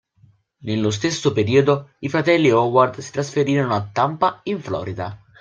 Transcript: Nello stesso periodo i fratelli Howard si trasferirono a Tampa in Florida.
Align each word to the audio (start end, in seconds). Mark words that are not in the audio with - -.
Nello 0.63 0.89
stesso 0.89 1.31
periodo 1.31 1.91
i 1.99 2.09
fratelli 2.09 2.49
Howard 2.49 2.97
si 3.01 3.11
trasferirono 3.11 3.75
a 3.75 3.87
Tampa 3.87 4.39
in 4.45 4.59
Florida. 4.59 5.15